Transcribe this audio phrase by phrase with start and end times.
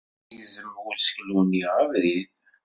[0.33, 2.33] Yegzem useklu-nni abrid.